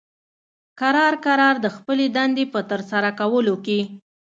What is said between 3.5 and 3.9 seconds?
کې